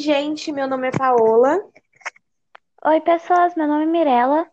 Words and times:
Gente, 0.00 0.50
meu 0.50 0.66
nome 0.66 0.88
é 0.88 0.90
Paola. 0.90 1.62
Oi, 2.86 3.00
pessoas, 3.02 3.54
meu 3.54 3.68
nome 3.68 3.82
é 3.82 3.86
Mirella. 3.86 4.50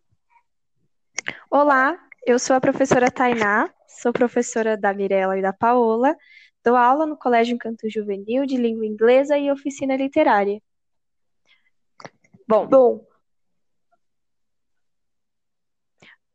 Olá, 1.49 1.97
eu 2.25 2.37
sou 2.37 2.53
a 2.53 2.59
professora 2.59 3.09
Tainá, 3.09 3.73
sou 3.87 4.11
professora 4.11 4.75
da 4.75 4.93
Mirella 4.93 5.37
e 5.39 5.41
da 5.41 5.53
Paola, 5.53 6.13
dou 6.65 6.75
aula 6.75 7.05
no 7.05 7.17
Colégio 7.17 7.55
Encanto 7.55 7.89
Juvenil 7.89 8.45
de 8.45 8.57
Língua 8.57 8.85
Inglesa 8.85 9.37
e 9.37 9.49
Oficina 9.49 9.95
Literária. 9.95 10.61
Bom, 12.45 12.67
Bom, 12.67 13.05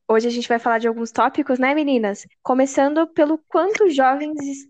hoje 0.09 0.27
a 0.27 0.31
gente 0.31 0.49
vai 0.49 0.59
falar 0.59 0.79
de 0.79 0.89
alguns 0.89 1.13
tópicos, 1.13 1.59
né, 1.59 1.75
meninas? 1.75 2.27
Começando 2.43 3.07
pelo 3.09 3.37
quanto 3.47 3.85
os 3.85 3.95
jovens 3.95 4.41
es- 4.41 4.67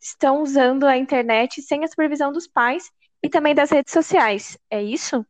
estão 0.00 0.40
usando 0.40 0.86
a 0.86 0.96
internet 0.96 1.60
sem 1.60 1.84
a 1.84 1.88
supervisão 1.88 2.32
dos 2.32 2.48
pais 2.48 2.90
e 3.22 3.28
também 3.28 3.54
das 3.54 3.70
redes 3.70 3.92
sociais. 3.92 4.58
É 4.70 4.82
isso? 4.82 5.24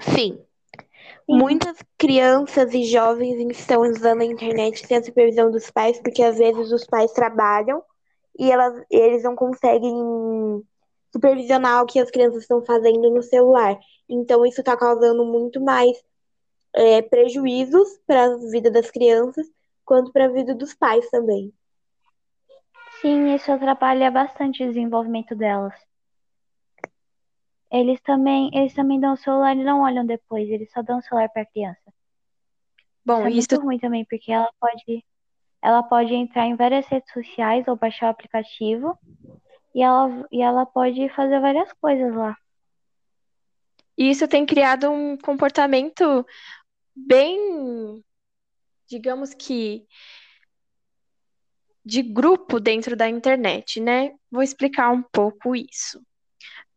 sim. 0.00 0.38
Muitas 1.28 1.76
crianças 1.96 2.74
e 2.74 2.84
jovens 2.84 3.38
estão 3.50 3.82
usando 3.82 4.22
a 4.22 4.24
internet 4.24 4.84
sem 4.86 4.96
a 4.96 5.02
supervisão 5.02 5.50
dos 5.50 5.70
pais, 5.70 6.00
porque 6.00 6.22
às 6.22 6.38
vezes 6.38 6.72
os 6.72 6.86
pais 6.86 7.12
trabalham 7.12 7.82
e 8.38 8.50
elas, 8.50 8.84
eles 8.90 9.22
não 9.22 9.36
conseguem 9.36 9.94
supervisionar 11.12 11.82
o 11.82 11.86
que 11.86 12.00
as 12.00 12.10
crianças 12.10 12.42
estão 12.42 12.64
fazendo 12.64 13.10
no 13.10 13.22
celular. 13.22 13.78
Então, 14.08 14.44
isso 14.44 14.60
está 14.60 14.76
causando 14.76 15.24
muito 15.24 15.60
mais 15.60 16.02
é, 16.74 17.02
prejuízos 17.02 17.88
para 18.06 18.24
a 18.24 18.36
vida 18.50 18.70
das 18.70 18.90
crianças, 18.90 19.46
quanto 19.84 20.12
para 20.12 20.26
a 20.26 20.32
vida 20.32 20.54
dos 20.54 20.74
pais 20.74 21.08
também. 21.10 21.52
Sim, 23.00 23.34
isso 23.34 23.50
atrapalha 23.50 24.10
bastante 24.10 24.62
o 24.62 24.68
desenvolvimento 24.68 25.34
delas. 25.34 25.89
Eles 27.70 28.00
também, 28.00 28.50
eles 28.52 28.74
também 28.74 28.98
dão 29.00 29.14
o 29.14 29.16
celular 29.16 29.56
e 29.56 29.64
não 29.64 29.80
olham 29.80 30.04
depois, 30.04 30.48
eles 30.48 30.70
só 30.72 30.82
dão 30.82 30.98
o 30.98 31.02
celular 31.02 31.28
para 31.28 31.42
a 31.42 31.46
criança. 31.46 31.92
Bom, 33.04 33.26
Isso 33.26 33.26
é 33.26 33.30
isso 33.30 33.48
muito 33.48 33.60
ruim 33.60 33.78
também, 33.78 34.04
porque 34.04 34.32
ela 34.32 34.50
pode, 34.60 35.04
ela 35.62 35.82
pode 35.82 36.14
entrar 36.14 36.46
em 36.46 36.56
várias 36.56 36.86
redes 36.86 37.12
sociais 37.12 37.66
ou 37.68 37.76
baixar 37.76 38.06
o 38.06 38.10
aplicativo 38.10 38.98
e 39.74 39.82
ela, 39.82 40.26
e 40.32 40.42
ela 40.42 40.66
pode 40.66 41.08
fazer 41.10 41.40
várias 41.40 41.72
coisas 41.74 42.14
lá. 42.14 42.36
E 43.96 44.10
isso 44.10 44.26
tem 44.26 44.46
criado 44.46 44.90
um 44.90 45.16
comportamento 45.16 46.24
bem, 46.96 48.02
digamos 48.88 49.34
que, 49.34 49.86
de 51.84 52.02
grupo 52.02 52.60
dentro 52.60 52.96
da 52.96 53.08
internet, 53.08 53.80
né? 53.80 54.12
Vou 54.30 54.42
explicar 54.42 54.90
um 54.90 55.02
pouco 55.02 55.54
isso. 55.54 56.00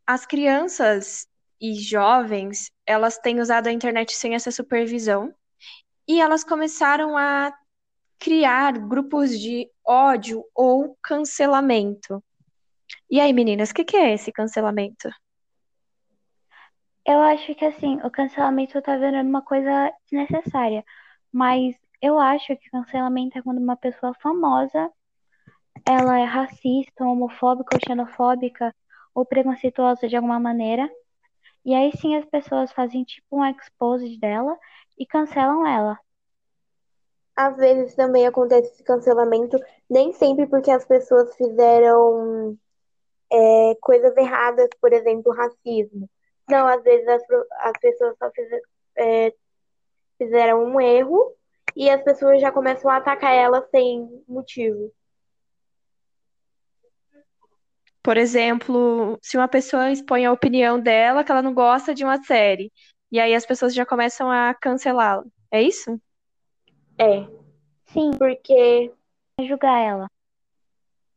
As 0.05 0.25
crianças 0.25 1.27
e 1.59 1.73
jovens, 1.75 2.69
elas 2.85 3.17
têm 3.17 3.39
usado 3.39 3.67
a 3.67 3.71
internet 3.71 4.13
sem 4.13 4.35
essa 4.35 4.51
supervisão 4.51 5.33
e 6.07 6.19
elas 6.19 6.43
começaram 6.43 7.17
a 7.17 7.53
criar 8.19 8.77
grupos 8.77 9.39
de 9.39 9.69
ódio 9.85 10.43
ou 10.53 10.97
cancelamento. 11.01 12.23
E 13.09 13.19
aí, 13.19 13.31
meninas, 13.31 13.69
o 13.69 13.73
que 13.73 13.85
que 13.85 13.97
é 13.97 14.13
esse 14.13 14.31
cancelamento? 14.31 15.09
Eu 17.05 17.19
acho 17.21 17.53
que 17.55 17.65
assim, 17.65 17.95
o 18.03 18.09
cancelamento 18.09 18.81
tá 18.81 18.97
virando 18.97 19.29
uma 19.29 19.41
coisa 19.41 19.91
desnecessária, 20.09 20.83
mas 21.31 21.75
eu 22.01 22.19
acho 22.19 22.55
que 22.57 22.69
cancelamento 22.69 23.37
é 23.37 23.41
quando 23.41 23.57
uma 23.57 23.75
pessoa 23.75 24.13
famosa, 24.15 24.89
ela 25.85 26.19
é 26.19 26.23
racista, 26.23 27.05
homofóbica 27.05 27.75
ou 27.75 27.79
xenofóbica 27.85 28.73
ou 29.13 29.25
preconceituosa 29.25 30.07
de 30.07 30.15
alguma 30.15 30.39
maneira, 30.39 30.89
e 31.65 31.73
aí 31.73 31.91
sim 31.97 32.15
as 32.15 32.25
pessoas 32.25 32.71
fazem 32.71 33.03
tipo 33.03 33.37
um 33.37 33.45
expose 33.45 34.17
dela 34.17 34.57
e 34.97 35.05
cancelam 35.05 35.65
ela. 35.65 35.97
Às 37.35 37.55
vezes 37.57 37.95
também 37.95 38.27
acontece 38.27 38.73
esse 38.73 38.83
cancelamento, 38.83 39.57
nem 39.89 40.13
sempre 40.13 40.45
porque 40.45 40.69
as 40.69 40.85
pessoas 40.85 41.35
fizeram 41.35 42.57
é, 43.31 43.75
coisas 43.81 44.15
erradas, 44.15 44.69
por 44.79 44.93
exemplo, 44.93 45.33
racismo. 45.33 46.07
Não, 46.47 46.67
às 46.67 46.83
vezes 46.83 47.07
as, 47.07 47.23
as 47.61 47.79
pessoas 47.79 48.15
só 48.17 48.29
é, 48.97 49.33
fizeram 50.17 50.63
um 50.63 50.79
erro 50.79 51.33
e 51.75 51.89
as 51.89 52.03
pessoas 52.03 52.39
já 52.39 52.51
começam 52.51 52.91
a 52.91 52.97
atacar 52.97 53.33
elas 53.33 53.67
sem 53.71 54.23
motivo. 54.27 54.91
Por 58.03 58.17
exemplo, 58.17 59.17
se 59.21 59.37
uma 59.37 59.47
pessoa 59.47 59.91
expõe 59.91 60.25
a 60.25 60.31
opinião 60.31 60.79
dela 60.79 61.23
que 61.23 61.31
ela 61.31 61.41
não 61.41 61.53
gosta 61.53 61.95
de 61.95 62.03
uma 62.03 62.21
série, 62.23 62.71
e 63.11 63.19
aí 63.19 63.33
as 63.33 63.45
pessoas 63.45 63.73
já 63.73 63.85
começam 63.85 64.29
a 64.29 64.53
cancelá-la. 64.53 65.23
É 65.49 65.61
isso? 65.61 65.99
É, 66.99 67.25
Sim, 67.93 68.11
porque, 68.17 68.91
julgar 69.39 69.79
ela. 69.79 70.07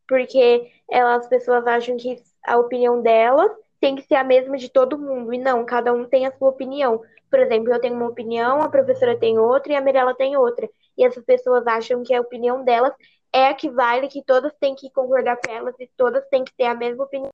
porque 0.07 0.71
elas, 0.89 1.23
as 1.23 1.27
pessoas 1.27 1.65
acham 1.65 1.97
que 1.97 2.21
a 2.45 2.57
opinião 2.57 3.01
delas 3.01 3.51
tem 3.79 3.95
que 3.95 4.03
ser 4.03 4.15
a 4.15 4.23
mesma 4.23 4.57
de 4.57 4.69
todo 4.69 4.97
mundo. 4.97 5.33
E 5.33 5.37
não, 5.39 5.65
cada 5.65 5.91
um 5.91 6.05
tem 6.05 6.25
a 6.27 6.31
sua 6.37 6.49
opinião. 6.49 7.01
Por 7.29 7.39
exemplo, 7.39 7.73
eu 7.73 7.81
tenho 7.81 7.95
uma 7.95 8.07
opinião, 8.07 8.61
a 8.61 8.69
professora 8.69 9.17
tem 9.17 9.37
outra 9.39 9.73
e 9.73 9.75
a 9.75 9.81
Mirella 9.81 10.15
tem 10.15 10.37
outra. 10.37 10.69
E 10.97 11.03
essas 11.03 11.23
pessoas 11.25 11.65
acham 11.67 12.03
que 12.03 12.13
a 12.13 12.21
opinião 12.21 12.63
delas 12.63 12.93
é 13.33 13.47
a 13.47 13.53
que 13.53 13.69
vale, 13.69 14.07
que 14.07 14.23
todas 14.23 14.53
têm 14.59 14.75
que 14.75 14.89
concordar 14.91 15.37
com 15.37 15.51
elas 15.51 15.75
e 15.79 15.89
todas 15.95 16.27
têm 16.29 16.43
que 16.43 16.53
ter 16.55 16.65
a 16.65 16.75
mesma 16.75 17.03
opinião. 17.03 17.29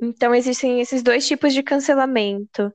Então 0.00 0.34
existem 0.34 0.80
esses 0.80 1.02
dois 1.02 1.26
tipos 1.26 1.52
de 1.52 1.62
cancelamento. 1.62 2.72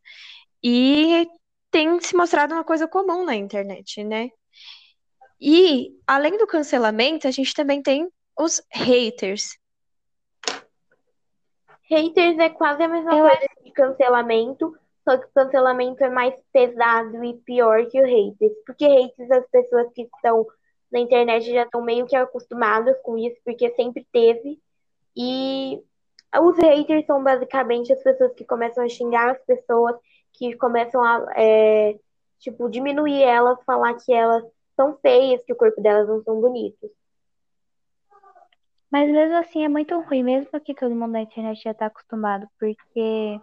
E 0.62 1.28
tem 1.72 2.00
se 2.02 2.16
mostrado 2.16 2.54
uma 2.54 2.64
coisa 2.64 2.88
comum 2.88 3.26
na 3.26 3.36
internet, 3.36 4.04
né? 4.04 4.30
E, 5.40 5.98
além 6.08 6.38
do 6.38 6.48
cancelamento, 6.48 7.28
a 7.28 7.32
gente 7.32 7.54
também 7.54 7.82
tem 7.82 8.10
os 8.38 8.62
haters. 8.72 9.58
Haters 11.90 12.40
é 12.40 12.50
quase 12.50 12.84
a 12.84 12.88
mesma 12.88 13.14
Eu 13.14 13.28
coisa 13.28 13.48
de 13.64 13.72
cancelamento, 13.72 14.78
só 15.04 15.18
que 15.18 15.26
o 15.26 15.34
cancelamento 15.34 16.04
é 16.04 16.10
mais 16.10 16.34
pesado 16.52 17.24
e 17.24 17.34
pior 17.40 17.86
que 17.88 18.02
o 18.02 18.06
haters. 18.06 18.54
Porque 18.66 18.88
haters, 18.88 19.32
as 19.32 19.48
pessoas 19.50 19.92
que 19.94 20.04
estão 20.04 20.48
na 20.92 21.00
internet 21.00 21.52
já 21.52 21.64
estão 21.64 21.82
meio 21.82 22.06
que 22.06 22.16
acostumadas 22.16 22.96
com 23.02 23.18
isso, 23.18 23.38
porque 23.44 23.74
sempre 23.76 24.08
teve. 24.12 24.62
E 25.16 25.82
os 26.42 26.58
haters 26.58 27.06
são 27.06 27.24
basicamente 27.24 27.92
as 27.92 28.02
pessoas 28.02 28.34
que 28.34 28.46
começam 28.46 28.84
a 28.84 28.90
xingar 28.90 29.32
as 29.32 29.44
pessoas, 29.44 29.96
que 30.32 30.56
começam 30.56 31.04
a, 31.04 31.26
é, 31.36 32.00
tipo, 32.40 32.70
diminuir 32.70 33.22
elas, 33.22 33.62
falar 33.66 33.94
que 33.96 34.14
elas 34.14 34.44
são 34.76 34.98
feias, 35.02 35.44
que 35.44 35.54
o 35.54 35.58
corpo 35.58 35.82
delas 35.82 36.08
não 36.08 36.24
são 36.24 36.40
bonitos. 36.40 36.90
Mas 38.90 39.10
mesmo 39.10 39.36
assim 39.38 39.66
é 39.66 39.68
muito 39.68 40.00
ruim, 40.02 40.24
mesmo 40.24 40.60
que 40.62 40.74
todo 40.76 40.96
mundo 40.96 41.14
na 41.14 41.22
internet 41.22 41.62
já 41.64 41.74
tá 41.74 41.88
acostumado, 41.88 42.48
porque 42.60 43.40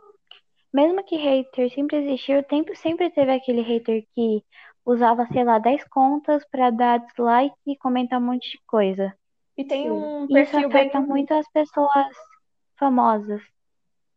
mesmo 0.72 1.04
que 1.04 1.16
hater 1.16 1.70
sempre 1.74 1.96
existiu, 1.98 2.44
sempre, 2.48 2.76
sempre 2.76 3.10
teve 3.10 3.32
aquele 3.32 3.62
hater 3.62 4.04
que 4.14 4.44
usava, 4.84 5.26
sei 5.32 5.44
lá, 5.44 5.58
10 5.58 5.82
contas 5.88 6.44
pra 6.50 6.70
dar 6.70 6.98
dislike 6.98 7.54
e 7.66 7.76
comentar 7.76 8.20
um 8.20 8.26
monte 8.26 8.50
de 8.50 8.60
coisa. 8.66 9.14
E 9.56 9.64
tem 9.64 9.90
Sim. 9.90 9.90
um 9.90 10.26
isso 10.28 10.56
perfil 10.56 10.68
bem. 10.70 10.88
afeta 10.88 11.00
muito 11.00 11.32
as 11.32 11.46
pessoas 11.52 12.06
famosas. 12.78 13.42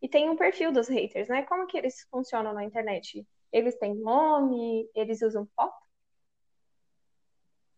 E 0.01 0.07
tem 0.07 0.29
um 0.29 0.35
perfil 0.35 0.71
dos 0.71 0.87
haters, 0.87 1.29
né? 1.29 1.43
Como 1.43 1.65
que 1.65 1.77
eles 1.77 2.05
funcionam 2.11 2.53
na 2.53 2.63
internet? 2.63 3.25
Eles 3.51 3.75
têm 3.77 3.95
nome, 3.95 4.89
eles 4.93 5.21
usam 5.21 5.47
foto? 5.55 5.73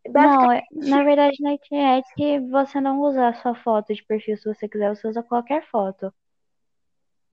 Não, 0.08 0.52
é- 0.52 0.64
na 0.72 1.04
verdade 1.04 1.36
na 1.42 1.54
internet 1.54 2.06
você 2.50 2.80
não 2.82 3.02
usa 3.02 3.28
a 3.28 3.34
sua 3.36 3.54
foto 3.56 3.94
de 3.94 4.04
perfil 4.04 4.38
se 4.38 4.46
você 4.52 4.68
quiser, 4.68 4.96
você 4.96 5.08
usa 5.08 5.22
qualquer 5.24 5.66
foto. 5.70 6.12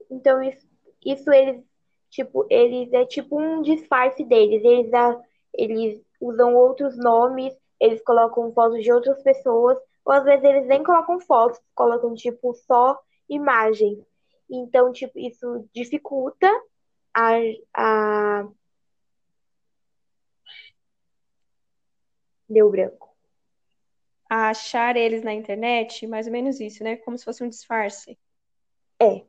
Então, 0.09 0.41
isso, 0.41 0.65
isso 1.05 1.31
eles, 1.31 1.63
tipo, 2.09 2.45
eles 2.49 2.91
é 2.93 3.05
tipo 3.05 3.39
um 3.39 3.61
disfarce 3.61 4.23
deles. 4.23 4.63
Eles, 4.63 4.91
eles 5.53 6.01
usam 6.19 6.55
outros 6.55 6.97
nomes, 6.97 7.53
eles 7.79 8.01
colocam 8.03 8.51
fotos 8.53 8.83
de 8.83 8.91
outras 8.91 9.21
pessoas, 9.21 9.77
ou 10.05 10.13
às 10.13 10.23
vezes 10.23 10.43
eles 10.43 10.67
nem 10.67 10.83
colocam 10.83 11.19
fotos, 11.19 11.59
colocam, 11.75 12.13
tipo, 12.13 12.53
só 12.53 12.99
imagens. 13.29 13.99
Então, 14.49 14.91
tipo, 14.91 15.17
isso 15.17 15.67
dificulta 15.73 16.47
a, 17.13 17.33
a... 17.75 18.47
Deu 22.49 22.69
branco. 22.69 23.09
A 24.29 24.49
achar 24.49 24.95
eles 24.95 25.23
na 25.23 25.33
internet, 25.33 26.05
mais 26.07 26.27
ou 26.27 26.33
menos 26.33 26.59
isso, 26.59 26.83
né? 26.83 26.97
Como 26.97 27.17
se 27.17 27.25
fosse 27.25 27.43
um 27.43 27.49
disfarce. 27.49 28.17
É. 28.99 29.23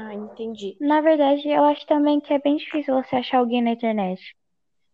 Ah, 0.00 0.14
entendi. 0.14 0.76
Na 0.80 1.00
verdade, 1.00 1.48
eu 1.48 1.64
acho 1.64 1.84
também 1.86 2.20
que 2.20 2.32
é 2.32 2.38
bem 2.38 2.56
difícil 2.56 2.94
você 2.94 3.16
achar 3.16 3.38
alguém 3.38 3.60
na 3.60 3.72
internet. 3.72 4.36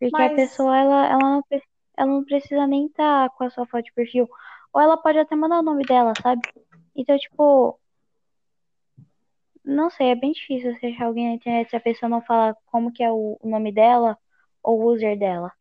Porque 0.01 0.17
a 0.17 0.29
Mas- 0.29 0.35
pessoa, 0.35 0.75
ela, 0.79 1.07
ela, 1.07 1.19
não, 1.21 1.43
ela 1.99 2.07
não 2.11 2.25
precisa 2.25 2.67
nem 2.67 2.87
estar 2.87 3.29
com 3.31 3.45
a 3.45 3.51
sua 3.51 3.67
foto 3.67 3.85
de 3.85 3.93
perfil. 3.93 4.27
Ou 4.73 4.81
ela 4.81 4.97
pode 4.97 5.19
até 5.19 5.37
mandar 5.37 5.59
o 5.59 5.63
nome 5.63 5.85
dela, 5.85 6.15
sabe? 6.23 6.41
Então, 6.97 7.19
tipo, 7.19 7.79
não 9.63 9.91
sei, 9.91 10.09
é 10.09 10.15
bem 10.15 10.33
difícil 10.33 10.75
você 10.75 10.87
achar 10.87 11.05
alguém 11.07 11.29
na 11.29 11.35
internet 11.35 11.69
se 11.69 11.77
a 11.77 11.81
pessoa 11.81 12.09
não 12.09 12.23
fala 12.23 12.57
como 12.67 12.91
que 12.93 13.03
é 13.03 13.11
o 13.13 13.39
nome 13.45 13.73
dela 13.73 14.17
ou 14.63 14.81
o 14.81 14.87
user 14.93 15.19
dela. 15.19 15.53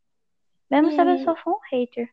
Mesmo 0.69 0.91
se 0.91 1.01
a 1.01 1.03
E- 1.03 1.17
pessoa 1.17 1.35
for 1.35 1.55
um 1.55 1.59
hater. 1.69 2.09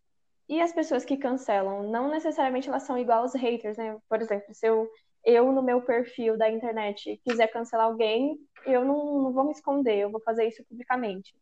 E 0.49 0.61
as 0.61 0.73
pessoas 0.73 1.05
que 1.05 1.17
cancelam, 1.17 1.85
não 1.85 2.09
necessariamente 2.09 2.69
elas 2.69 2.83
são 2.83 2.99
igual 2.99 3.23
aos 3.23 3.35
haters, 3.35 3.77
né? 3.77 3.97
Por 4.09 4.21
exemplo, 4.21 4.53
se 4.53 4.67
eu, 4.67 4.91
eu 5.25 5.53
no 5.53 5.63
meu 5.63 5.83
perfil 5.83 6.37
da 6.39 6.51
internet 6.51 7.21
quiser 7.25 7.49
cancelar 7.49 7.87
alguém, 7.87 8.39
eu 8.67 8.85
não, 8.85 9.23
não 9.23 9.33
vou 9.33 9.45
me 9.45 9.53
esconder, 9.53 9.99
eu 9.99 10.11
vou 10.11 10.21
fazer 10.23 10.47
isso 10.49 10.65
publicamente. 10.65 11.35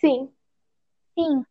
Sim, 0.00 0.32
Sim, 1.18 1.44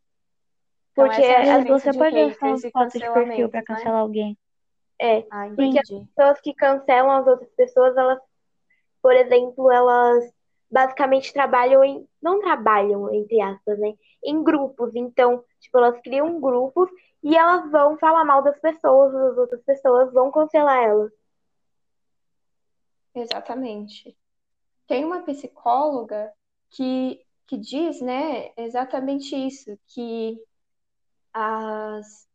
Então, 0.92 1.06
Porque 1.06 1.22
é 1.22 1.36
a 1.36 1.56
às 1.56 1.64
mas 1.64 1.66
diferença 1.66 1.82
você 1.82 1.92
de 1.92 1.98
pode 1.98 2.16
usar 2.18 2.36
haters 2.40 2.64
e 2.64 2.70
foto 2.72 2.98
de 2.98 3.08
perfil 3.12 3.48
pra 3.48 3.60
né? 3.60 3.64
cancelar 3.64 4.00
alguém. 4.00 4.36
é. 5.00 5.26
Ah, 5.30 5.48
Porque 5.54 5.78
as 5.78 5.88
pessoas 6.14 6.40
que 6.40 6.54
cancelam 6.54 7.10
as 7.12 7.26
outras 7.26 7.50
pessoas, 7.54 7.96
elas, 7.96 8.18
por 9.02 9.14
exemplo, 9.14 9.70
elas 9.72 10.24
basicamente 10.70 11.32
trabalham 11.32 11.84
em. 11.84 12.08
Não 12.22 12.40
trabalham, 12.40 13.12
entre 13.14 13.40
aspas, 13.40 13.78
né? 13.78 13.94
Em 14.24 14.42
grupos. 14.44 14.94
Então, 14.96 15.44
tipo, 15.60 15.78
elas 15.78 16.00
criam 16.02 16.40
grupos 16.40 16.90
e 17.22 17.36
elas 17.36 17.70
vão 17.70 17.98
falar 17.98 18.24
mal 18.24 18.42
das 18.42 18.58
pessoas, 18.60 19.14
as 19.14 19.38
outras 19.38 19.62
pessoas 19.64 20.12
vão 20.12 20.30
cancelar 20.32 20.82
elas. 20.84 21.12
Exatamente. 23.16 24.14
Tem 24.86 25.04
uma 25.04 25.22
psicóloga 25.24 26.32
que, 26.70 27.20
que 27.46 27.56
diz, 27.56 28.00
né, 28.02 28.52
exatamente 28.56 29.34
isso, 29.34 29.78
que 29.88 30.38
as, 31.32 32.28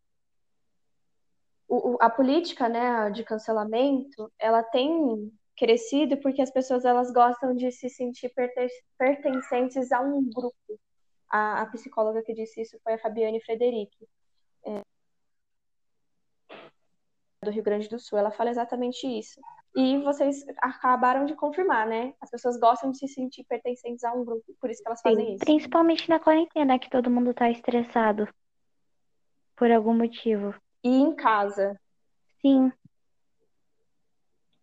o, 1.67 1.97
a 2.01 2.09
política, 2.09 2.67
né, 2.67 3.11
de 3.11 3.23
cancelamento, 3.23 4.31
ela 4.39 4.63
tem 4.63 5.31
crescido 5.55 6.17
porque 6.17 6.41
as 6.41 6.51
pessoas 6.51 6.83
elas 6.83 7.11
gostam 7.13 7.55
de 7.55 7.71
se 7.71 7.87
sentir 7.87 8.29
perten- 8.33 8.67
pertencentes 8.97 9.91
a 9.91 10.01
um 10.01 10.27
grupo. 10.29 10.79
A, 11.29 11.61
a 11.61 11.65
psicóloga 11.67 12.23
que 12.23 12.33
disse 12.33 12.61
isso 12.61 12.77
foi 12.83 12.93
a 12.93 12.97
Fabiane 12.99 13.39
Frederic, 13.41 13.91
é, 14.65 14.81
do 17.43 17.51
Rio 17.51 17.63
Grande 17.63 17.87
do 17.87 17.99
Sul. 17.99 18.17
Ela 18.17 18.31
fala 18.31 18.49
exatamente 18.49 19.07
isso. 19.07 19.39
E 19.75 19.97
vocês 19.99 20.43
acabaram 20.57 21.25
de 21.25 21.33
confirmar, 21.35 21.87
né? 21.87 22.13
As 22.19 22.29
pessoas 22.29 22.59
gostam 22.59 22.91
de 22.91 22.97
se 22.97 23.07
sentir 23.07 23.45
pertencentes 23.45 24.03
a 24.03 24.13
um 24.13 24.25
grupo, 24.25 24.43
por 24.59 24.69
isso 24.69 24.81
que 24.83 24.89
elas 24.89 25.01
fazem 25.01 25.25
Sim. 25.25 25.33
isso. 25.35 25.45
Principalmente 25.45 26.09
na 26.09 26.19
quarentena, 26.19 26.77
que 26.77 26.89
todo 26.89 27.09
mundo 27.09 27.33
tá 27.33 27.49
estressado. 27.49 28.27
Por 29.55 29.71
algum 29.71 29.93
motivo. 29.93 30.53
E 30.83 30.89
em 30.89 31.15
casa, 31.15 31.79
Sim, 32.41 32.71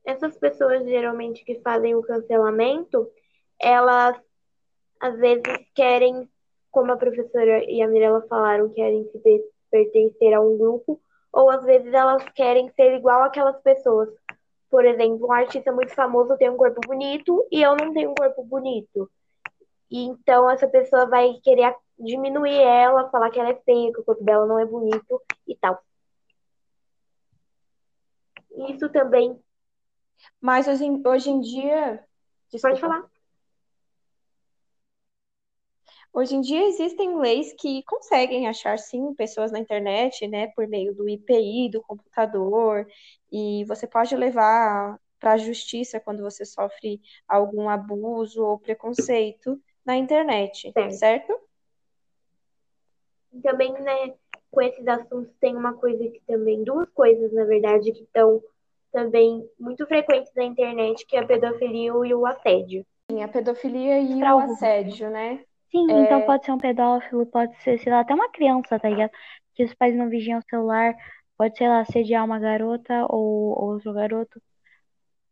Essas 0.05 0.37
pessoas 0.39 0.85
geralmente 0.85 1.45
que 1.45 1.61
fazem 1.61 1.95
o 1.95 2.03
cancelamento, 2.03 3.09
elas 3.61 4.19
às 5.01 5.17
vezes 5.19 5.43
querem, 5.75 6.29
como 6.71 6.91
a 6.93 6.97
professora 6.97 7.63
e 7.71 7.81
a 7.83 7.87
Mirella 7.87 8.27
falaram, 8.27 8.71
querem 8.71 9.05
se 9.13 9.19
per- 9.19 9.45
pertencer 9.71 10.35
a 10.35 10.41
um 10.41 10.57
grupo, 10.57 11.01
ou 11.31 11.51
às 11.51 11.63
vezes 11.63 11.93
elas 11.93 12.25
querem 12.31 12.71
ser 12.71 12.95
igual 12.95 13.23
àquelas 13.23 13.61
pessoas. 13.61 14.09
Por 14.71 14.85
exemplo, 14.85 15.27
um 15.27 15.33
artista 15.33 15.73
muito 15.73 15.95
famoso 15.95 16.37
tem 16.37 16.51
um 16.51 16.57
corpo 16.57 16.81
bonito 16.87 17.47
e 17.51 17.63
eu 17.63 17.75
não 17.77 17.93
tenho 17.93 18.11
um 18.11 18.15
corpo 18.15 18.45
bonito. 18.45 19.11
E 19.91 20.05
então 20.05 20.51
essa 20.51 20.69
pessoa 20.69 21.07
vai 21.07 21.35
querer 21.43 21.75
diminuir 21.99 22.61
ela, 22.61 23.09
falar 23.11 23.31
que 23.31 23.41
ela 23.41 23.51
é 23.51 23.55
feia, 23.55 23.93
que 23.93 24.01
o 24.01 24.05
corpo 24.05 24.23
dela 24.23 24.47
não 24.47 24.59
é 24.59 24.67
bonito 24.67 25.23
e 25.47 25.57
tal. 25.57 25.83
Isso 28.69 28.89
também 28.91 29.39
mas 30.41 30.67
hoje, 30.67 30.85
em- 30.85 31.03
hoje 31.07 31.31
em 31.31 31.41
dia, 31.41 32.05
desculpa, 32.51 32.69
pode 32.77 32.81
falar. 32.81 33.09
Hoje 36.13 36.35
em 36.37 36.41
dia 36.41 36.67
existem 36.69 37.19
leis 37.19 37.55
que 37.59 37.83
conseguem 37.85 38.49
achar 38.49 38.79
sim 38.79 39.15
pessoas 39.15 39.53
na 39.53 39.59
internet, 39.59 40.27
né, 40.27 40.49
por 40.49 40.67
meio 40.67 40.95
do 40.95 41.09
IPI, 41.09 41.71
do 41.71 41.83
computador, 41.83 42.87
e 43.31 43.65
você 43.65 43.87
pode 43.87 44.15
levar 44.17 44.99
para 45.21 45.33
a 45.33 45.37
justiça 45.37 45.99
quando 46.01 46.23
você 46.23 46.45
sofre 46.45 47.01
algum 47.27 47.69
abuso 47.69 48.45
ou 48.45 48.59
preconceito 48.59 49.61
na 49.85 49.97
internet, 49.97 50.71
Certo. 50.73 50.95
certo? 50.95 51.41
Também, 53.43 53.73
né, 53.73 54.15
com 54.51 54.63
esses 54.63 54.87
assuntos 54.87 55.33
tem 55.41 55.57
uma 55.57 55.75
coisa 55.75 56.09
que 56.09 56.21
também, 56.27 56.65
duas 56.65 56.89
coisas, 56.91 57.33
na 57.33 57.45
verdade, 57.45 57.93
que 57.93 58.03
estão 58.03 58.43
também 58.93 59.49
muito 59.59 59.87
frequentes 59.87 60.33
na 60.35 60.45
internet, 60.45 61.07
que 61.07 61.17
é 61.17 61.21
a 61.21 61.27
pedofilia 61.27 61.93
e 62.07 62.15
o 62.15 62.27
assédio. 62.27 62.87
Sim, 63.11 63.23
a 63.23 63.29
pedofilia 63.29 64.01
e 64.01 64.23
o 64.23 64.39
assédio, 64.39 65.11
né? 65.11 65.45
Sim, 65.71 65.91
É. 65.91 66.01
então 66.03 66.23
pode 66.27 66.45
ser 66.45 66.53
um 66.53 66.59
pedófilo, 66.59 67.27
pode 67.27 67.57
ser, 67.63 67.79
sei 67.79 67.93
lá, 67.93 68.01
até 68.01 68.15
uma 68.15 68.31
criança, 68.31 68.79
tá 68.79 68.89
ligado? 68.89 69.11
Que 69.55 69.65
os 69.65 69.75
pais 69.75 69.95
não 69.97 70.09
vigiam 70.09 70.39
o 70.39 70.43
celular, 70.49 70.95
pode, 71.37 71.57
sei 71.57 71.69
lá, 71.69 71.81
assediar 71.81 72.25
uma 72.25 72.39
garota 72.39 73.07
ou, 73.09 73.51
ou 73.59 73.73
outro 73.75 73.93
garoto. 73.93 74.41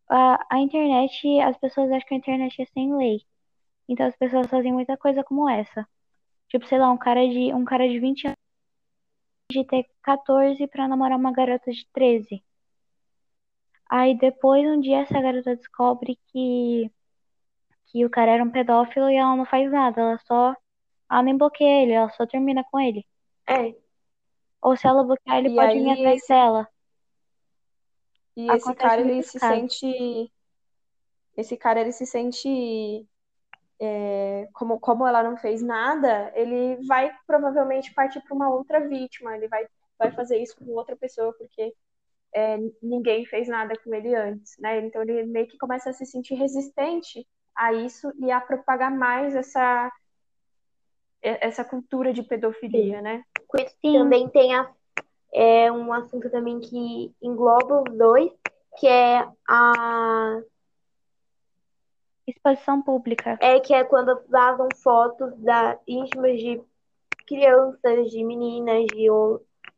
A, 0.08 0.56
a 0.56 0.60
internet, 0.60 1.40
as 1.40 1.56
pessoas 1.58 1.90
acham 1.90 2.06
que 2.08 2.14
a 2.14 2.18
internet 2.18 2.62
é 2.62 2.66
sem 2.66 2.94
lei. 2.96 3.20
Então 3.88 4.06
as 4.06 4.16
pessoas 4.16 4.46
fazem 4.48 4.72
muita 4.72 4.96
coisa 4.96 5.22
como 5.24 5.48
essa. 5.48 5.86
Tipo, 6.48 6.66
sei 6.66 6.78
lá, 6.78 6.90
um 6.90 6.98
cara 6.98 7.26
de, 7.28 7.52
um 7.52 7.64
cara 7.64 7.88
de 7.88 7.98
20 7.98 8.26
anos 8.26 8.36
de 9.50 9.64
ter 9.64 9.86
14 10.02 10.66
pra 10.68 10.88
namorar 10.88 11.18
uma 11.18 11.32
garota 11.32 11.70
de 11.70 11.86
13. 11.92 12.42
Aí 13.88 14.16
depois, 14.18 14.64
um 14.66 14.80
dia, 14.80 15.00
essa 15.00 15.20
garota 15.20 15.54
descobre 15.56 16.18
que, 16.28 16.90
que 17.96 18.04
o 18.04 18.10
cara 18.10 18.32
era 18.32 18.44
um 18.44 18.50
pedófilo 18.50 19.08
e 19.10 19.16
ela 19.16 19.34
não 19.36 19.46
faz 19.46 19.70
nada. 19.70 20.00
Ela 20.00 20.18
só. 20.26 20.54
Ela 21.10 21.22
nem 21.22 21.36
bloqueia 21.36 21.82
ele, 21.82 21.92
ela 21.92 22.10
só 22.10 22.26
termina 22.26 22.64
com 22.70 22.78
ele. 22.80 23.06
É, 23.48 23.74
Ou 24.60 24.76
se 24.76 24.86
ela 24.86 25.04
bloquear, 25.04 25.38
ele 25.38 25.50
E 25.50 25.56
pode 25.56 25.70
aí 25.70 25.82
vir 25.82 25.90
atrás 25.92 26.16
esse- 26.16 26.28
dela. 26.28 26.68
E 28.36 28.46
esse 28.48 28.60
Acontece 28.64 28.76
cara, 28.76 29.00
ele 29.00 29.22
se 29.22 29.38
casos. 29.40 29.78
sente. 29.78 30.32
Esse 31.36 31.56
cara, 31.56 31.80
ele 31.80 31.92
se 31.92 32.04
sente. 32.06 33.06
é, 33.80 34.48
como, 34.54 34.80
como 34.80 35.06
ela 35.06 35.22
não 35.22 35.36
fez 35.36 35.62
nada, 35.62 36.32
ele 36.34 36.76
vai 36.86 37.14
provavelmente 37.26 37.92
partir 37.94 38.20
para 38.22 38.34
uma 38.34 38.48
outra 38.50 38.80
vítima. 38.88 39.36
Ele 39.36 39.48
vai, 39.48 39.66
vai 39.98 40.10
fazer 40.12 40.38
isso 40.38 40.56
com 40.56 40.64
outra 40.72 40.96
pessoa, 40.96 41.32
porque 41.38 41.74
é, 42.34 42.58
ninguém 42.82 43.26
fez 43.26 43.48
nada 43.48 43.74
com 43.82 43.94
ele 43.94 44.14
antes, 44.14 44.56
né? 44.58 44.80
Então 44.80 45.02
ele 45.02 45.24
meio 45.26 45.46
que 45.48 45.58
começa 45.58 45.90
a 45.90 45.92
se 45.92 46.06
sentir 46.06 46.34
resistente 46.34 47.26
a 47.56 47.72
isso 47.72 48.12
e 48.18 48.30
a 48.30 48.40
propagar 48.40 48.90
mais 48.90 49.34
essa, 49.34 49.90
essa 51.22 51.64
cultura 51.64 52.12
de 52.12 52.22
pedofilia, 52.22 53.00
né? 53.00 53.24
com 53.46 53.58
isso 53.58 53.76
Sim. 53.80 53.94
também 53.94 54.28
tem 54.28 54.54
a, 54.54 54.70
é, 55.32 55.72
um 55.72 55.92
assunto 55.92 56.30
também 56.30 56.60
que 56.60 57.14
engloba 57.22 57.82
os 57.82 57.96
dois, 57.96 58.30
que 58.78 58.86
é 58.86 59.26
a 59.48 60.40
Exposição 62.26 62.82
pública. 62.82 63.38
é 63.40 63.60
que 63.60 63.72
é 63.72 63.84
quando 63.84 64.20
vazam 64.28 64.68
fotos 64.82 65.36
da 65.38 65.78
íntimas 65.86 66.40
de 66.40 66.60
crianças, 67.26 68.10
de 68.10 68.24
meninas, 68.24 68.84
de, 68.86 69.06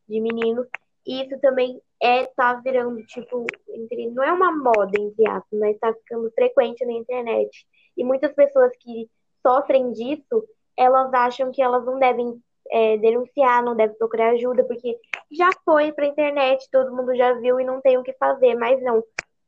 de 0.07 0.19
meninos. 0.19 0.67
E 1.05 1.23
isso 1.23 1.39
também 1.39 1.79
é 2.01 2.25
tá 2.27 2.53
virando 2.55 3.03
tipo 3.05 3.45
entre 3.69 4.09
não 4.11 4.23
é 4.23 4.31
uma 4.31 4.51
moda 4.55 4.99
entre 4.99 5.27
aspas, 5.27 5.59
mas 5.59 5.77
tá 5.79 5.93
ficando 5.93 6.31
frequente 6.31 6.85
na 6.85 6.93
internet. 6.93 7.65
E 7.97 8.03
muitas 8.03 8.33
pessoas 8.33 8.71
que 8.79 9.09
sofrem 9.45 9.91
disso, 9.91 10.43
elas 10.77 11.13
acham 11.13 11.51
que 11.51 11.61
elas 11.61 11.85
não 11.85 11.99
devem 11.99 12.41
é, 12.71 12.97
denunciar, 12.97 13.63
não 13.63 13.75
devem 13.75 13.97
procurar 13.97 14.31
ajuda, 14.31 14.63
porque 14.63 14.97
já 15.31 15.49
foi 15.65 15.91
pra 15.91 16.05
internet, 16.05 16.67
todo 16.71 16.95
mundo 16.95 17.15
já 17.15 17.33
viu 17.33 17.59
e 17.59 17.65
não 17.65 17.81
tem 17.81 17.97
o 17.97 18.03
que 18.03 18.13
fazer. 18.13 18.55
Mas 18.55 18.81
não. 18.81 19.03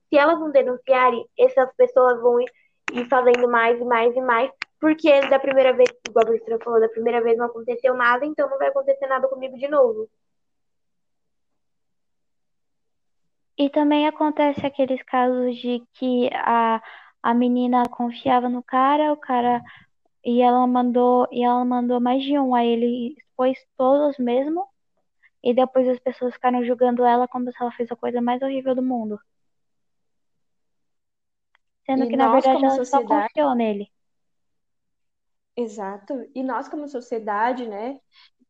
Se 0.10 0.18
elas 0.18 0.40
não 0.40 0.52
denunciarem, 0.52 1.26
essas 1.40 1.74
pessoas 1.76 2.20
vão 2.22 2.42
ir 2.42 2.52
ir 2.94 3.08
fazendo 3.08 3.48
mais 3.48 3.80
e 3.80 3.86
mais 3.86 4.16
e 4.16 4.22
mais, 4.22 4.52
porque 4.80 5.22
da 5.30 5.40
primeira 5.40 5.74
vez, 5.74 5.90
igual 6.08 6.24
a 6.24 6.28
professora 6.28 6.60
falou, 6.64 6.80
da 6.80 6.90
primeira 6.90 7.22
vez 7.22 7.38
não 7.38 7.46
aconteceu 7.46 7.94
nada, 7.94 8.26
então 8.26 8.50
não 8.50 8.58
vai 8.58 8.68
acontecer 8.68 9.08
nada 9.08 9.28
comigo 9.28 9.58
de 9.58 9.68
novo. 9.68 10.10
E 13.58 13.70
também 13.70 14.08
acontece 14.08 14.66
aqueles 14.66 15.02
casos 15.04 15.56
de 15.58 15.82
que 15.94 16.30
a, 16.34 16.82
a 17.24 17.34
menina 17.34 17.84
confiava 17.90 18.50
no 18.50 18.64
cara, 18.64 19.14
o 19.14 19.18
cara 19.18 19.62
e 20.26 20.42
ela 20.42 20.66
mandou 20.68 21.28
e 21.32 21.44
ela 21.44 21.64
mandou 21.66 22.00
mais 22.02 22.24
de 22.24 22.38
um, 22.40 22.56
aí 22.56 22.68
ele 22.70 23.16
expôs 23.18 23.58
todos 23.78 24.18
mesmo, 24.20 24.68
e 25.44 25.54
depois 25.54 25.88
as 25.88 26.00
pessoas 26.00 26.34
ficaram 26.34 26.64
julgando 26.66 27.04
ela 27.06 27.28
como 27.28 27.52
se 27.52 27.58
ela 27.62 27.72
fez 27.74 27.92
a 27.92 27.96
coisa 27.96 28.22
mais 28.22 28.42
horrível 28.42 28.76
do 28.76 28.84
mundo. 28.84 29.20
Sendo 31.86 32.06
E 32.06 32.10
que 32.10 32.18
na 32.18 32.28
nós, 32.28 32.34
verdade 32.34 32.56
como 32.56 32.66
ela 32.66 32.76
só 32.78 32.86
sociedade- 32.86 33.34
confiou 33.34 33.54
nele. 33.56 33.92
Exato. 35.56 36.14
E 36.34 36.44
nós, 36.44 36.68
como 36.70 36.88
sociedade, 36.88 37.68
né, 37.68 38.00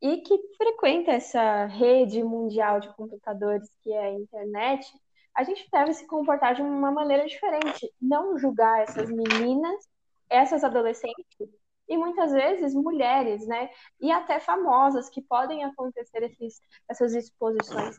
e 0.01 0.17
que 0.17 0.38
frequenta 0.58 1.12
essa 1.12 1.65
rede 1.65 2.24
mundial 2.24 2.79
de 2.79 2.93
computadores 2.96 3.70
que 3.84 3.93
é 3.93 4.05
a 4.05 4.13
internet, 4.13 4.91
a 5.36 5.43
gente 5.43 5.67
deve 5.72 5.93
se 5.93 6.08
comportar 6.08 6.55
de 6.55 6.62
uma 6.62 6.91
maneira 6.91 7.25
diferente, 7.25 7.91
não 8.01 8.38
julgar 8.38 8.81
essas 8.81 9.10
meninas, 9.10 9.88
essas 10.29 10.63
adolescentes 10.63 11.50
e 11.88 11.98
muitas 11.98 12.31
vezes 12.31 12.74
mulheres, 12.74 13.46
né? 13.46 13.70
E 14.00 14.12
até 14.12 14.39
famosas 14.39 15.10
que 15.10 15.22
podem 15.22 15.63
acontecer 15.63 16.24
esses, 16.24 16.62
essas 16.89 17.13
exposições 17.13 17.98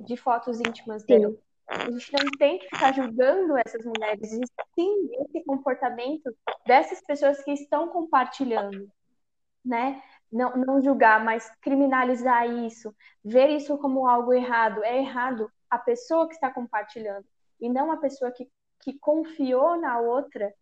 de 0.00 0.16
fotos 0.16 0.60
íntimas 0.60 1.04
dele. 1.04 1.38
A 1.66 1.90
gente 1.90 2.12
não 2.12 2.30
tem 2.38 2.58
que 2.58 2.68
ficar 2.68 2.92
julgando 2.92 3.56
essas 3.58 3.84
mulheres, 3.84 4.32
e 4.32 4.40
sim 4.74 5.10
esse 5.26 5.44
comportamento 5.44 6.34
dessas 6.66 7.00
pessoas 7.02 7.42
que 7.42 7.52
estão 7.52 7.88
compartilhando, 7.88 8.90
né? 9.64 10.02
Não, 10.32 10.56
não 10.56 10.82
julgar, 10.82 11.24
mas 11.24 11.50
criminalizar 11.60 12.48
isso, 12.48 12.94
ver 13.24 13.48
isso 13.50 13.78
como 13.78 14.06
algo 14.08 14.32
errado. 14.32 14.82
É 14.82 14.98
errado 14.98 15.50
a 15.70 15.78
pessoa 15.78 16.26
que 16.26 16.34
está 16.34 16.50
compartilhando 16.50 17.26
e 17.60 17.68
não 17.68 17.92
a 17.92 17.96
pessoa 17.96 18.32
que, 18.32 18.48
que 18.80 18.98
confiou 18.98 19.76
na 19.76 20.00
outra, 20.00 20.52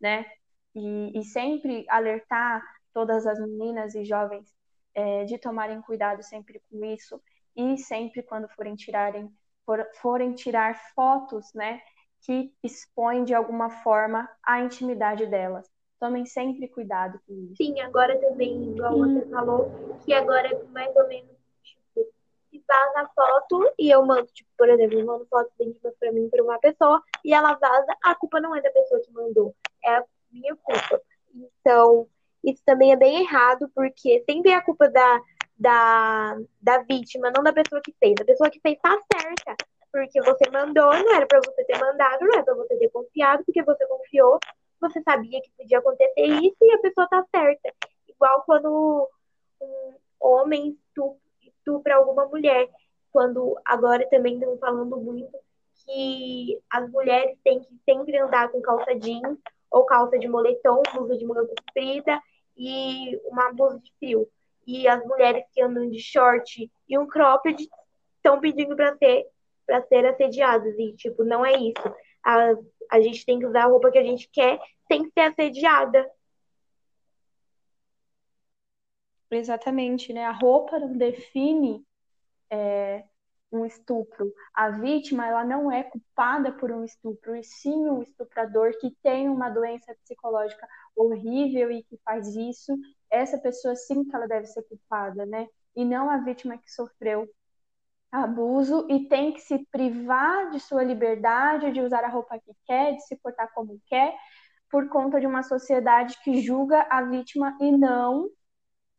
né? 0.00 0.26
e, 0.74 1.18
e 1.18 1.24
sempre 1.24 1.84
alertar 1.88 2.62
todas 2.92 3.26
as 3.26 3.38
meninas 3.40 3.94
e 3.94 4.04
jovens 4.04 4.52
é, 4.94 5.24
de 5.24 5.38
tomarem 5.38 5.80
cuidado 5.82 6.22
sempre 6.22 6.60
com 6.70 6.84
isso 6.84 7.20
e 7.56 7.78
sempre 7.78 8.22
quando 8.22 8.48
forem 8.48 8.74
tirarem 8.74 9.32
for, 9.64 9.86
forem 10.00 10.34
tirar 10.34 10.74
fotos, 10.94 11.52
né, 11.54 11.80
que 12.22 12.52
expõem 12.62 13.24
de 13.24 13.34
alguma 13.34 13.70
forma 13.70 14.28
a 14.42 14.60
intimidade 14.60 15.26
delas. 15.26 15.68
Tomem 16.00 16.24
sempre 16.24 16.66
cuidado 16.66 17.20
com 17.26 17.34
isso. 17.34 17.56
Sim, 17.56 17.78
agora 17.80 18.18
também, 18.18 18.70
igual 18.72 18.96
você 18.96 19.20
falou, 19.26 19.70
que 20.02 20.14
agora 20.14 20.48
é 20.48 20.62
mais 20.72 20.96
ou 20.96 21.06
menos 21.06 21.30
tipo, 21.62 22.08
se 22.50 22.64
vaza 22.66 23.00
a 23.00 23.08
foto 23.08 23.70
e 23.78 23.90
eu 23.90 24.04
mando, 24.06 24.26
tipo, 24.32 24.48
por 24.56 24.68
exemplo, 24.70 24.98
eu 24.98 25.04
mando 25.04 25.26
fotos 25.26 25.52
íntimas 25.60 25.94
para 26.00 26.10
mim 26.10 26.30
para 26.30 26.42
uma 26.42 26.58
pessoa 26.58 27.02
e 27.22 27.34
ela 27.34 27.52
vaza, 27.52 27.94
a 28.02 28.14
culpa 28.14 28.40
não 28.40 28.56
é 28.56 28.62
da 28.62 28.70
pessoa 28.70 29.00
que 29.02 29.12
mandou, 29.12 29.54
é 29.84 29.96
a 29.96 30.04
minha 30.32 30.56
culpa. 30.56 31.02
Então, 31.34 32.08
isso 32.42 32.62
também 32.64 32.92
é 32.92 32.96
bem 32.96 33.20
errado, 33.20 33.70
porque 33.74 34.24
sempre 34.28 34.52
é 34.52 34.54
a 34.54 34.64
culpa 34.64 34.88
da, 34.88 35.20
da, 35.58 36.38
da 36.62 36.78
vítima, 36.82 37.30
não 37.30 37.42
da 37.42 37.52
pessoa 37.52 37.82
que 37.84 37.94
fez. 38.00 38.14
A 38.18 38.24
pessoa 38.24 38.48
que 38.48 38.60
fez 38.60 38.78
tá 38.80 38.98
certa, 39.12 39.54
porque 39.92 40.20
você 40.22 40.50
mandou, 40.50 40.92
não 40.94 41.14
era 41.14 41.26
para 41.26 41.40
você 41.44 41.62
ter 41.64 41.78
mandado, 41.78 42.24
não 42.24 42.32
era 42.32 42.42
para 42.42 42.54
você 42.54 42.76
ter 42.76 42.88
confiado, 42.88 43.44
porque 43.44 43.62
você 43.62 43.86
confiou, 43.86 44.38
você 44.80 45.02
sabia 45.02 45.40
que 45.42 45.50
podia 45.56 45.78
acontecer 45.78 46.26
isso 46.26 46.56
e 46.62 46.72
a 46.72 46.78
pessoa 46.78 47.08
tá 47.08 47.24
certa. 47.34 47.72
Igual 48.08 48.42
quando 48.44 49.08
um 49.60 49.94
homem 50.20 50.78
estupra 51.42 51.96
alguma 51.96 52.26
mulher. 52.26 52.68
Quando 53.12 53.58
agora 53.64 54.08
também 54.08 54.34
estão 54.34 54.56
falando 54.58 54.96
muito 54.96 55.36
que 55.84 56.58
as 56.70 56.88
mulheres 56.90 57.36
têm 57.42 57.60
que 57.60 57.74
sempre 57.84 58.16
andar 58.18 58.50
com 58.50 58.60
calça 58.60 58.94
jeans 58.94 59.38
ou 59.70 59.84
calça 59.84 60.18
de 60.18 60.28
moletom, 60.28 60.82
blusa 60.92 61.16
de 61.16 61.24
manga 61.24 61.46
comprida 61.46 62.20
e 62.56 63.20
uma 63.24 63.52
blusa 63.52 63.78
de 63.80 63.92
frio. 63.98 64.28
E 64.66 64.86
as 64.86 65.04
mulheres 65.04 65.44
que 65.52 65.62
andam 65.62 65.88
de 65.88 65.98
short 65.98 66.70
e 66.88 66.98
um 66.98 67.06
cropped 67.06 67.68
estão 68.16 68.40
pedindo 68.40 68.76
para 68.76 68.96
ser 68.96 69.26
para 69.66 69.82
ser 69.86 70.04
assediadas 70.04 70.76
e 70.78 70.92
tipo 70.94 71.24
não 71.24 71.44
é 71.44 71.52
isso. 71.52 71.94
A, 72.24 72.54
a 72.90 73.00
gente 73.00 73.24
tem 73.24 73.38
que 73.38 73.46
usar 73.46 73.64
a 73.64 73.68
roupa 73.68 73.90
que 73.90 73.98
a 73.98 74.04
gente 74.04 74.28
quer 74.32 74.60
sem 74.90 75.10
ser 75.10 75.20
assediada. 75.20 76.10
Exatamente, 79.30 80.12
né? 80.12 80.24
A 80.24 80.32
roupa 80.32 80.78
não 80.78 80.96
define 80.96 81.84
é, 82.50 83.04
um 83.52 83.64
estupro. 83.64 84.32
A 84.52 84.70
vítima, 84.70 85.26
ela 85.26 85.44
não 85.44 85.70
é 85.70 85.84
culpada 85.84 86.52
por 86.52 86.70
um 86.72 86.84
estupro, 86.84 87.36
e 87.36 87.44
sim 87.44 87.88
o 87.88 88.02
estuprador 88.02 88.72
que 88.80 88.90
tem 89.02 89.28
uma 89.28 89.48
doença 89.48 89.94
psicológica 90.02 90.66
horrível 90.96 91.70
e 91.70 91.82
que 91.84 91.96
faz 92.04 92.34
isso, 92.34 92.76
essa 93.08 93.38
pessoa 93.38 93.74
sim 93.76 94.04
que 94.04 94.14
ela 94.14 94.26
deve 94.26 94.46
ser 94.46 94.62
culpada, 94.64 95.24
né? 95.26 95.48
E 95.76 95.84
não 95.84 96.10
a 96.10 96.18
vítima 96.18 96.58
que 96.58 96.70
sofreu 96.70 97.28
abuso 98.10 98.86
e 98.90 99.08
tem 99.08 99.32
que 99.32 99.40
se 99.40 99.66
privar 99.70 100.50
de 100.50 100.60
sua 100.60 100.82
liberdade, 100.82 101.72
de 101.72 101.80
usar 101.80 102.04
a 102.04 102.08
roupa 102.08 102.38
que 102.38 102.52
quer, 102.66 102.94
de 102.94 103.02
se 103.06 103.16
portar 103.16 103.52
como 103.54 103.80
quer, 103.86 104.14
por 104.70 104.88
conta 104.88 105.20
de 105.20 105.26
uma 105.26 105.42
sociedade 105.42 106.18
que 106.22 106.40
julga 106.40 106.86
a 106.90 107.02
vítima 107.02 107.56
e 107.60 107.70
não 107.70 108.28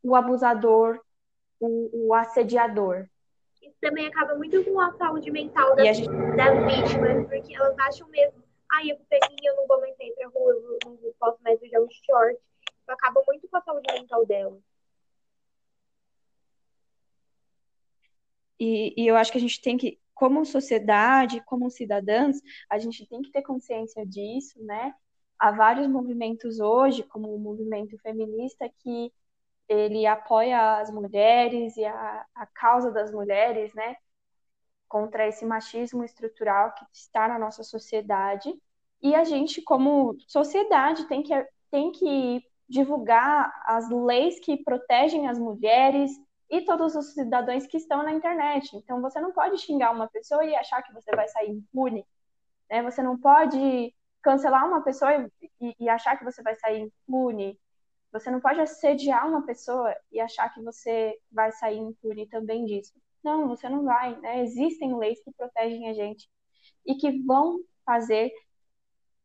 o 0.02 0.16
abusador, 0.16 1.00
o, 1.60 2.08
o 2.08 2.14
assediador 2.14 3.06
também 3.82 4.06
acaba 4.06 4.36
muito 4.36 4.64
com 4.64 4.80
a 4.80 4.92
saúde 4.92 5.30
mental 5.30 5.74
das, 5.74 5.96
gente... 5.96 6.08
das 6.36 6.56
vítimas, 6.64 7.26
porque 7.28 7.54
elas 7.54 7.76
acham 7.80 8.08
mesmo, 8.08 8.42
ai, 8.70 8.92
eu 8.92 8.96
peguei, 9.10 9.36
eu 9.42 9.56
não 9.56 9.66
vou 9.66 9.80
mais 9.80 9.94
sair 9.96 10.14
pra 10.14 10.28
rua, 10.28 10.52
eu 10.52 10.78
não 10.84 11.12
posso 11.18 11.42
mais 11.42 11.60
usar 11.60 11.80
um 11.80 11.88
short. 11.90 12.38
Então, 12.82 12.94
acaba 12.94 13.20
muito 13.26 13.48
com 13.48 13.56
a 13.56 13.62
saúde 13.62 13.92
mental 13.92 14.24
delas. 14.24 14.60
E, 18.58 18.94
e 18.96 19.06
eu 19.06 19.16
acho 19.16 19.32
que 19.32 19.38
a 19.38 19.40
gente 19.40 19.60
tem 19.60 19.76
que, 19.76 19.98
como 20.14 20.44
sociedade, 20.44 21.42
como 21.46 21.70
cidadãs, 21.70 22.40
a 22.70 22.78
gente 22.78 23.06
tem 23.06 23.22
que 23.22 23.30
ter 23.30 23.42
consciência 23.42 24.06
disso, 24.06 24.62
né? 24.64 24.94
Há 25.38 25.50
vários 25.50 25.88
movimentos 25.88 26.60
hoje, 26.60 27.02
como 27.02 27.34
o 27.34 27.38
movimento 27.38 27.98
feminista, 27.98 28.68
que 28.78 29.12
ele 29.68 30.06
apoia 30.06 30.78
as 30.78 30.90
mulheres 30.90 31.76
e 31.76 31.84
a, 31.84 32.24
a 32.34 32.46
causa 32.46 32.90
das 32.90 33.12
mulheres, 33.12 33.72
né, 33.74 33.96
contra 34.88 35.26
esse 35.26 35.44
machismo 35.44 36.04
estrutural 36.04 36.74
que 36.74 36.84
está 36.92 37.26
na 37.28 37.38
nossa 37.38 37.62
sociedade. 37.62 38.52
E 39.02 39.14
a 39.14 39.24
gente, 39.24 39.62
como 39.62 40.16
sociedade, 40.28 41.08
tem 41.08 41.22
que, 41.22 41.32
tem 41.70 41.90
que 41.90 42.44
divulgar 42.68 43.52
as 43.66 43.88
leis 43.90 44.38
que 44.38 44.62
protegem 44.62 45.28
as 45.28 45.38
mulheres 45.38 46.10
e 46.52 46.60
todos 46.60 46.94
os 46.94 47.14
cidadãos 47.14 47.66
que 47.66 47.78
estão 47.78 48.02
na 48.02 48.12
internet. 48.12 48.76
Então, 48.76 49.00
você 49.00 49.18
não 49.18 49.32
pode 49.32 49.56
xingar 49.56 49.90
uma 49.90 50.06
pessoa 50.06 50.44
e 50.44 50.54
achar 50.54 50.82
que 50.82 50.92
você 50.92 51.10
vai 51.16 51.26
sair 51.26 51.48
impune. 51.48 52.06
Né? 52.70 52.82
Você 52.82 53.02
não 53.02 53.18
pode 53.18 53.94
cancelar 54.22 54.68
uma 54.68 54.82
pessoa 54.82 55.30
e, 55.58 55.74
e 55.80 55.88
achar 55.88 56.18
que 56.18 56.24
você 56.24 56.42
vai 56.42 56.54
sair 56.56 56.82
impune. 56.82 57.58
Você 58.12 58.30
não 58.30 58.38
pode 58.38 58.60
assediar 58.60 59.26
uma 59.26 59.46
pessoa 59.46 59.96
e 60.12 60.20
achar 60.20 60.52
que 60.52 60.60
você 60.60 61.18
vai 61.30 61.50
sair 61.52 61.78
impune 61.78 62.26
também 62.26 62.66
disso. 62.66 62.92
Não, 63.24 63.48
você 63.48 63.66
não 63.66 63.84
vai, 63.84 64.14
né? 64.20 64.42
Existem 64.42 64.94
leis 64.94 65.22
que 65.24 65.32
protegem 65.32 65.88
a 65.88 65.94
gente 65.94 66.28
e 66.84 66.94
que 66.96 67.18
vão 67.24 67.60
fazer 67.86 68.30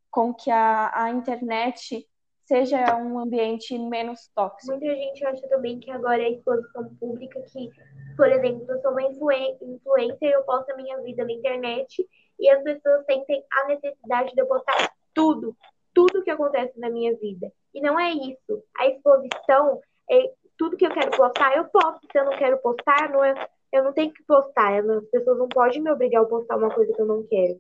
com 0.10 0.34
que 0.34 0.50
a, 0.50 1.04
a 1.04 1.10
internet 1.10 2.08
seja 2.48 2.96
um 2.96 3.20
ambiente 3.20 3.78
menos 3.78 4.30
tóxico. 4.34 4.72
Muita 4.72 4.96
gente 4.96 5.26
acha 5.26 5.48
também 5.50 5.80
que 5.80 5.92
agora 5.92 6.22
é 6.22 6.32
exposição 6.32 6.96
pública, 6.96 7.42
que, 7.42 7.70
por 8.16 8.28
exemplo, 8.30 8.66
eu 8.70 8.82
sou 8.82 8.92
uma 8.92 9.04
influencer, 9.04 10.32
eu 10.32 10.44
posto 10.44 10.72
a 10.72 10.78
minha 10.78 10.98
vida 11.02 11.26
na 11.26 11.34
internet 11.34 12.08
e 12.40 12.50
as 12.50 12.64
pessoas 12.64 13.06
sentem 13.06 13.44
a 13.52 13.68
necessidade 13.68 14.34
de 14.34 14.42
eu 14.42 14.48
postar 14.48 14.92
tudo, 15.14 15.56
tudo 15.94 16.24
que 16.24 16.32
acontece 16.32 16.80
na 16.80 16.90
minha 16.90 17.16
vida. 17.18 17.52
E 17.74 17.82
não 17.82 18.00
é 18.00 18.12
isso. 18.12 18.64
A 18.78 18.88
exposição 18.88 19.82
é 20.10 20.32
tudo 20.58 20.78
que 20.78 20.86
eu 20.86 20.92
quero 20.92 21.12
postar, 21.12 21.56
eu 21.58 21.66
posto. 21.66 22.08
Se 22.10 22.18
eu 22.18 22.26
não 22.26 22.38
quero 22.38 22.58
postar, 22.60 23.10
não 23.10 23.24
é, 23.24 23.50
eu 23.74 23.84
não 23.84 23.92
tenho 23.92 24.14
que 24.14 24.24
postar. 24.24 24.80
As 24.80 25.06
pessoas 25.10 25.38
não 25.38 25.50
podem 25.50 25.82
me 25.82 25.92
obrigar 25.92 26.24
a 26.24 26.26
postar 26.26 26.56
uma 26.56 26.74
coisa 26.74 26.94
que 26.94 27.02
eu 27.02 27.06
não 27.06 27.24
quero. 27.24 27.60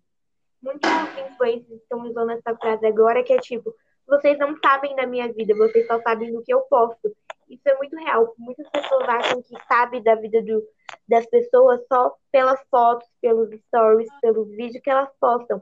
Muitos 0.61 0.89
influencers 1.29 1.81
estão 1.81 2.01
usando 2.03 2.31
essa 2.31 2.55
frase 2.55 2.85
agora, 2.85 3.23
que 3.23 3.33
é 3.33 3.37
tipo, 3.37 3.75
vocês 4.07 4.37
não 4.37 4.55
sabem 4.63 4.95
da 4.95 5.05
minha 5.05 5.31
vida, 5.31 5.53
vocês 5.55 5.85
só 5.85 6.01
sabem 6.01 6.31
do 6.31 6.43
que 6.43 6.53
eu 6.53 6.61
posto. 6.61 7.15
Isso 7.49 7.67
é 7.67 7.77
muito 7.77 7.95
real. 7.97 8.33
Muitas 8.37 8.69
pessoas 8.69 9.07
acham 9.07 9.41
que 9.41 9.55
sabem 9.67 10.01
da 10.01 10.15
vida 10.15 10.41
do, 10.41 10.63
das 11.07 11.25
pessoas 11.27 11.81
só 11.91 12.15
pelas 12.31 12.59
fotos, 12.69 13.07
pelos 13.21 13.49
stories, 13.67 14.09
pelos 14.21 14.49
vídeos 14.49 14.81
que 14.81 14.89
elas 14.89 15.09
postam. 15.19 15.61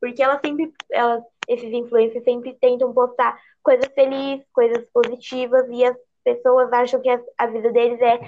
Porque 0.00 0.22
elas 0.22 0.40
sempre, 0.44 0.72
elas, 0.90 1.22
esses 1.48 1.72
influencers 1.72 2.24
sempre 2.24 2.54
tentam 2.60 2.92
postar 2.92 3.40
coisas 3.62 3.86
felizes, 3.94 4.46
coisas 4.52 4.84
positivas, 4.92 5.66
e 5.70 5.84
as 5.84 5.96
pessoas 6.22 6.72
acham 6.72 7.00
que 7.00 7.08
a, 7.08 7.20
a 7.38 7.46
vida 7.46 7.72
deles 7.72 8.00
é 8.00 8.20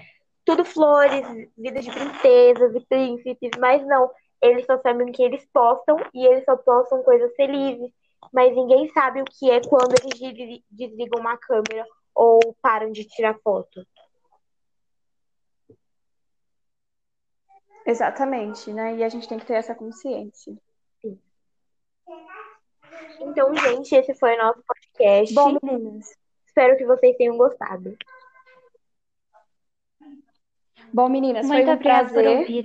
tudo 0.44 0.64
flores, 0.64 1.26
vida 1.58 1.80
de 1.80 1.90
princesas 1.90 2.74
e 2.74 2.86
príncipes, 2.86 3.50
mas 3.58 3.84
não. 3.86 4.10
Eles 4.40 4.64
só 4.64 4.78
sabem 4.80 5.10
que 5.10 5.22
eles 5.22 5.46
postam 5.52 5.98
e 6.14 6.24
eles 6.26 6.44
só 6.44 6.56
postam 6.56 7.02
coisas 7.02 7.34
felizes, 7.34 7.90
mas 8.32 8.54
ninguém 8.54 8.88
sabe 8.92 9.20
o 9.20 9.24
que 9.24 9.50
é 9.50 9.60
quando 9.60 9.94
eles 10.00 10.62
desligam 10.70 11.20
uma 11.20 11.36
câmera 11.36 11.86
ou 12.14 12.40
param 12.62 12.90
de 12.90 13.04
tirar 13.04 13.38
foto. 13.40 13.86
Exatamente, 17.86 18.72
né? 18.72 18.96
E 18.96 19.04
a 19.04 19.08
gente 19.08 19.28
tem 19.28 19.38
que 19.38 19.46
ter 19.46 19.54
essa 19.54 19.74
consciência. 19.74 20.56
Sim. 21.00 21.20
Então, 23.20 23.54
gente, 23.54 23.94
esse 23.94 24.12
foi 24.14 24.34
o 24.34 24.38
nosso 24.38 24.62
podcast. 24.66 25.34
Bom, 25.34 25.58
meninas. 25.62 26.16
Espero 26.46 26.76
que 26.76 26.84
vocês 26.84 27.16
tenham 27.16 27.36
gostado. 27.36 27.96
Bom, 30.92 31.08
meninas, 31.08 31.46
Muito 31.46 31.64
foi 31.64 31.74
um 31.74 31.78
prazer. 31.78 32.64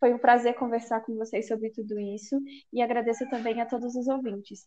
Foi 0.00 0.14
um 0.14 0.18
prazer 0.18 0.54
conversar 0.54 1.00
com 1.02 1.16
vocês 1.16 1.46
sobre 1.46 1.70
tudo 1.70 1.98
isso 1.98 2.40
e 2.72 2.80
agradeço 2.80 3.28
também 3.28 3.60
a 3.60 3.66
todos 3.66 3.94
os 3.94 4.08
ouvintes. 4.08 4.66